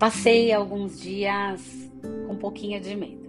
[0.00, 1.92] Passei alguns dias
[2.26, 3.28] com um pouquinho de medo.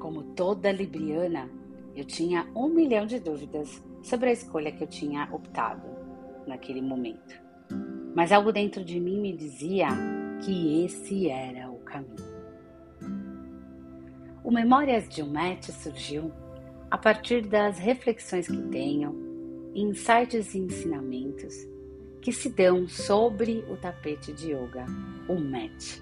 [0.00, 1.48] Como toda libriana,
[1.94, 5.86] eu tinha um milhão de dúvidas sobre a escolha que eu tinha optado
[6.48, 7.40] naquele momento.
[8.12, 9.86] Mas algo dentro de mim me dizia
[10.44, 12.34] que esse era o caminho.
[14.42, 16.32] O Memórias de um Match surgiu
[16.90, 21.54] a partir das reflexões que tenho, insights e ensinamentos
[22.24, 24.86] que se dão sobre o tapete de yoga,
[25.28, 26.00] o mat.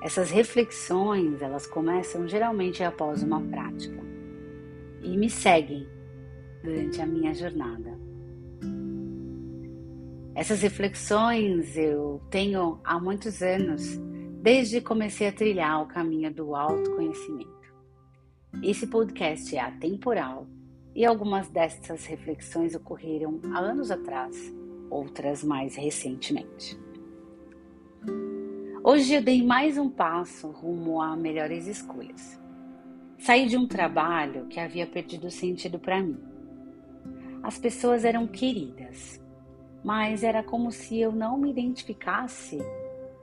[0.00, 4.00] Essas reflexões, elas começam geralmente após uma prática
[5.02, 5.88] e me seguem
[6.62, 7.98] durante a minha jornada.
[10.36, 13.98] Essas reflexões eu tenho há muitos anos,
[14.40, 17.50] desde que comecei a trilhar o caminho do autoconhecimento.
[18.62, 20.46] Esse podcast é atemporal
[20.94, 24.61] e algumas dessas reflexões ocorreram há anos atrás,
[24.92, 26.78] outras mais recentemente.
[28.84, 32.38] Hoje eu dei mais um passo rumo a melhores escolhas.
[33.18, 36.20] Saí de um trabalho que havia perdido sentido para mim.
[37.42, 39.20] As pessoas eram queridas,
[39.82, 42.58] mas era como se eu não me identificasse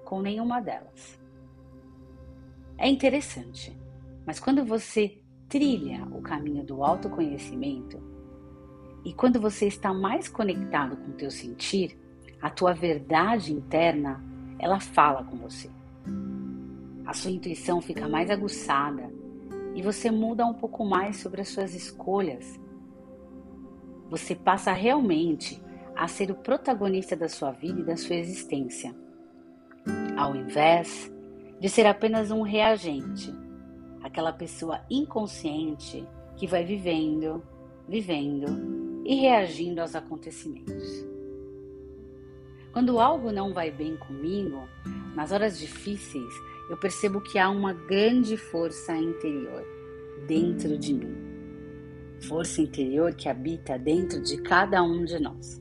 [0.05, 1.19] com nenhuma delas.
[2.77, 3.77] É interessante,
[4.25, 8.18] mas quando você trilha o caminho do autoconhecimento
[9.03, 11.97] e quando você está mais conectado com o teu sentir,
[12.41, 14.23] a tua verdade interna,
[14.57, 15.69] ela fala com você.
[17.05, 19.09] A sua intuição fica mais aguçada
[19.73, 22.59] e você muda um pouco mais sobre as suas escolhas.
[24.09, 25.61] Você passa realmente
[25.95, 28.95] a ser o protagonista da sua vida e da sua existência,
[30.17, 31.11] ao invés
[31.59, 33.33] de ser apenas um reagente,
[34.01, 37.43] aquela pessoa inconsciente que vai vivendo,
[37.87, 38.78] vivendo
[39.09, 41.03] e reagindo aos acontecimentos.
[42.71, 44.69] Quando algo não vai bem comigo,
[45.15, 46.31] nas horas difíceis,
[46.69, 49.65] eu percebo que há uma grande força interior
[50.27, 51.17] dentro de mim.
[52.27, 55.59] Força interior que habita dentro de cada um de nós.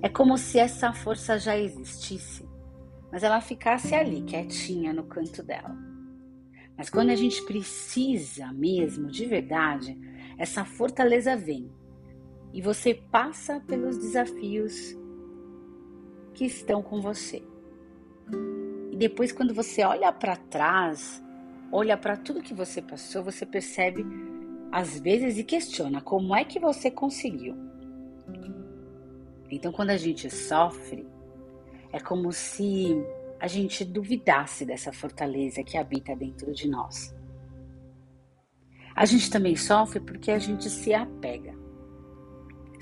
[0.00, 2.48] É como se essa força já existisse,
[3.10, 5.76] mas ela ficasse ali, quietinha no canto dela.
[6.78, 9.98] Mas quando a gente precisa mesmo, de verdade,
[10.38, 11.68] essa fortaleza vem
[12.54, 14.96] e você passa pelos desafios
[16.32, 17.42] que estão com você.
[18.92, 21.20] E depois, quando você olha para trás,
[21.72, 24.06] olha para tudo que você passou, você percebe
[24.70, 27.56] às vezes e questiona como é que você conseguiu.
[29.50, 31.04] Então, quando a gente sofre,
[31.92, 32.94] é como se
[33.40, 37.12] a gente duvidasse dessa fortaleza que habita dentro de nós.
[38.94, 41.63] A gente também sofre porque a gente se apega.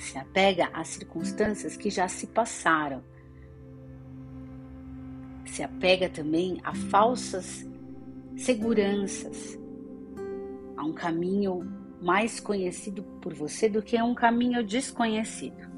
[0.02, 3.04] Se apega às circunstâncias que já se passaram.
[5.46, 7.64] Se apega também a falsas
[8.36, 9.56] seguranças,
[10.76, 11.60] a um caminho
[12.02, 15.70] mais conhecido por você do que um caminho desconhecido.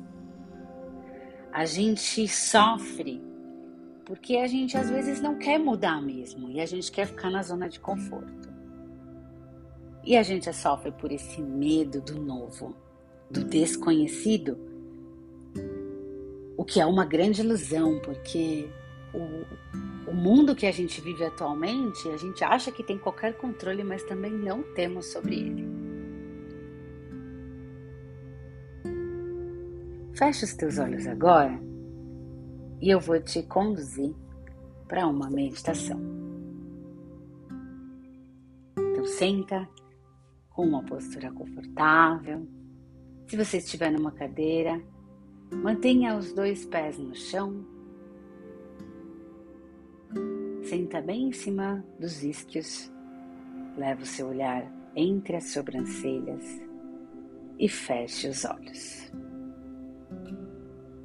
[1.52, 3.22] A gente sofre
[4.06, 7.42] porque a gente às vezes não quer mudar mesmo e a gente quer ficar na
[7.42, 8.48] zona de conforto.
[10.02, 12.83] E a gente sofre por esse medo do novo,
[13.30, 14.56] do desconhecido,
[16.56, 18.68] o que é uma grande ilusão, porque
[19.12, 23.82] o, o mundo que a gente vive atualmente, a gente acha que tem qualquer controle,
[23.82, 25.68] mas também não temos sobre ele.
[30.14, 31.60] Fecha os teus olhos agora
[32.80, 34.14] e eu vou te conduzir
[34.86, 36.00] para uma meditação.
[38.78, 39.68] Então, senta
[40.50, 42.46] com uma postura confortável.
[43.26, 44.82] Se você estiver numa cadeira,
[45.50, 47.64] mantenha os dois pés no chão.
[50.62, 52.92] Senta bem em cima dos isquios.
[53.76, 56.44] Leva o seu olhar entre as sobrancelhas
[57.58, 59.10] e feche os olhos.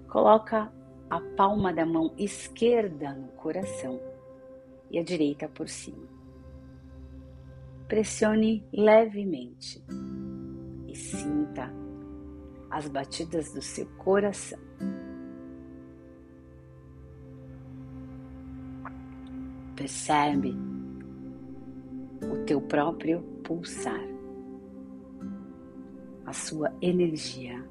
[0.10, 0.72] Coloca
[1.10, 4.00] a palma da mão esquerda no coração
[4.92, 6.08] e a direita por cima.
[7.88, 9.84] Pressione levemente
[10.88, 11.89] e sinta
[12.70, 14.60] as batidas do seu coração.
[19.76, 20.56] Percebe
[22.22, 24.04] o teu próprio pulsar,
[26.26, 27.66] a sua energia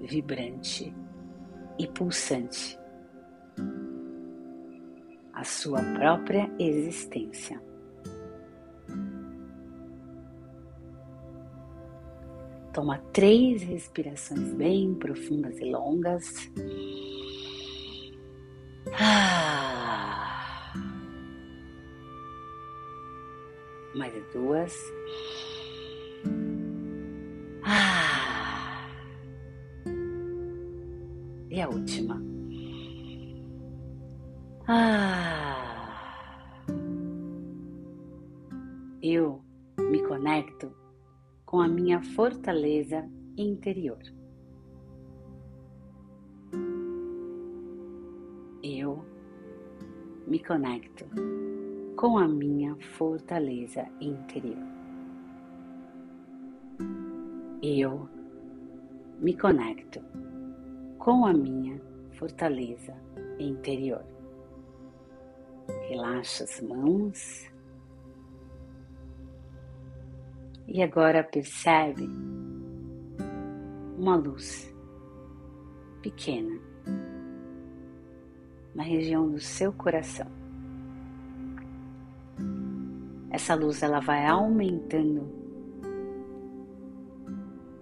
[0.00, 0.94] vibrante
[1.78, 2.78] e pulsante,
[5.32, 7.71] a sua própria existência.
[12.72, 16.50] Toma três respirações bem profundas e longas.
[18.98, 20.72] Ah.
[23.94, 24.74] Mais duas.
[27.62, 29.04] Ah.
[31.50, 32.22] E a última.
[34.66, 36.62] Ah.
[39.02, 39.44] Eu
[39.78, 40.81] me conecto
[41.52, 43.06] com a minha fortaleza
[43.36, 43.98] interior.
[48.62, 49.04] Eu
[50.26, 51.04] me conecto
[51.94, 54.66] com a minha fortaleza interior.
[57.62, 58.08] Eu
[59.20, 60.00] me conecto
[60.98, 61.78] com a minha
[62.12, 62.96] fortaleza
[63.38, 64.02] interior.
[65.90, 67.51] Relaxa as mãos
[70.72, 72.08] e agora percebe
[73.98, 74.74] uma luz
[76.00, 76.58] pequena
[78.74, 80.26] na região do seu coração.
[83.28, 85.30] Essa luz ela vai aumentando,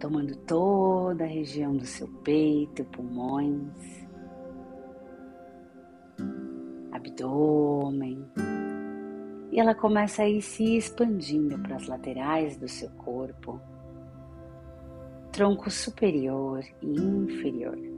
[0.01, 4.05] tomando toda a região do seu peito, pulmões,
[6.91, 8.27] abdômen.
[9.51, 13.61] E ela começa a ir se expandindo para as laterais do seu corpo,
[15.33, 17.91] tronco superior e inferior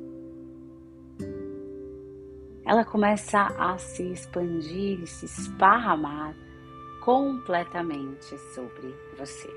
[2.64, 6.34] ela começa a se expandir e se esparramar
[7.04, 9.50] completamente sobre você.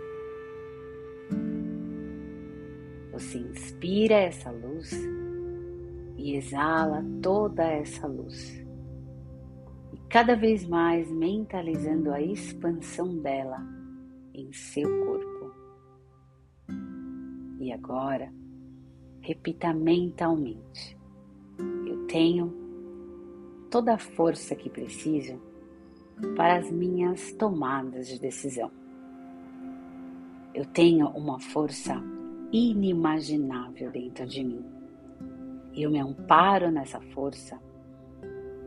[3.11, 4.91] Você inspira essa luz
[6.17, 8.64] e exala toda essa luz.
[10.15, 13.61] Cada vez mais mentalizando a expansão dela
[14.33, 15.51] em seu corpo.
[17.59, 18.31] E agora,
[19.19, 20.97] repita mentalmente:
[21.85, 22.53] Eu tenho
[23.69, 25.37] toda a força que preciso
[26.37, 28.71] para as minhas tomadas de decisão.
[30.53, 32.01] Eu tenho uma força
[32.53, 34.75] inimaginável dentro de mim
[35.75, 37.59] eu me amparo nessa força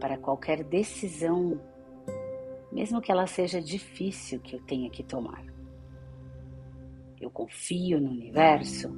[0.00, 1.60] para qualquer decisão,
[2.70, 5.44] mesmo que ela seja difícil que eu tenha que tomar.
[7.20, 8.90] Eu confio no universo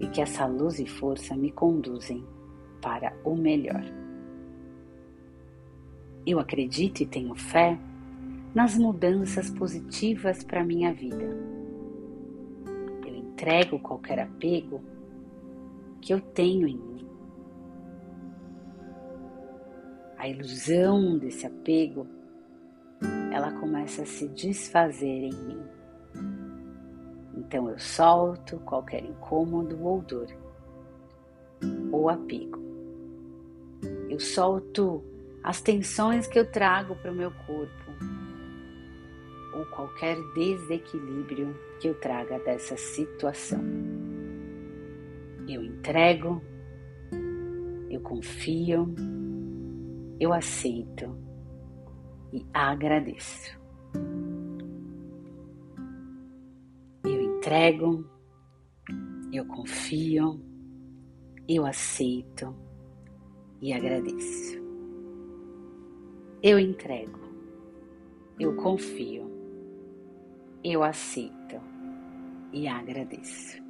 [0.00, 2.26] e que essa luz e força me conduzem
[2.80, 3.84] para o melhor.
[6.26, 7.78] Eu acredito e tenho fé
[8.54, 11.36] nas mudanças positivas para minha vida.
[13.06, 14.80] Eu entrego qualquer apego
[16.00, 16.91] que eu tenho em mim.
[20.22, 22.06] A ilusão desse apego,
[23.32, 25.60] ela começa a se desfazer em mim.
[27.36, 30.28] Então eu solto qualquer incômodo ou dor
[31.90, 32.62] ou apego.
[34.08, 35.02] Eu solto
[35.42, 37.90] as tensões que eu trago para o meu corpo
[39.56, 43.60] ou qualquer desequilíbrio que eu traga dessa situação.
[45.48, 46.40] Eu entrego,
[47.90, 48.94] eu confio,
[50.22, 51.18] eu aceito
[52.32, 53.60] e agradeço.
[57.04, 58.08] Eu entrego,
[59.32, 60.40] eu confio,
[61.48, 62.54] eu aceito
[63.60, 64.62] e agradeço.
[66.40, 67.18] Eu entrego,
[68.38, 69.28] eu confio,
[70.62, 71.60] eu aceito
[72.52, 73.60] e agradeço.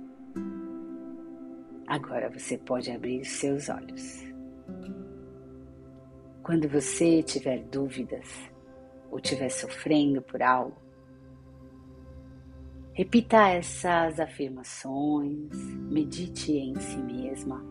[1.86, 4.22] Agora você pode abrir seus olhos.
[6.42, 8.26] Quando você tiver dúvidas
[9.12, 10.76] ou estiver sofrendo por algo,
[12.92, 15.50] repita essas afirmações,
[15.88, 17.64] medite em si mesma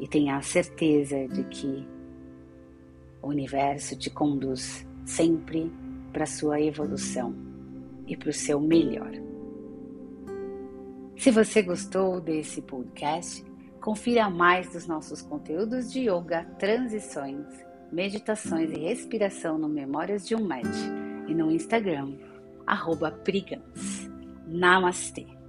[0.00, 1.86] e tenha a certeza de que
[3.22, 5.70] o universo te conduz sempre
[6.12, 7.32] para sua evolução
[8.08, 9.12] e para o seu melhor.
[11.16, 13.44] Se você gostou desse podcast,
[13.80, 17.46] confira mais dos nossos conteúdos de yoga, transições,
[17.90, 20.76] meditações e respiração no Memórias de um Match
[21.26, 22.14] e no Instagram,
[22.66, 24.10] arroba Prigans.
[24.46, 25.39] Namastê!